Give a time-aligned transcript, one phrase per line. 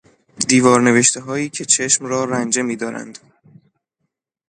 [0.47, 3.17] دیوار نوشتههایی که چشم را رنجه میدارند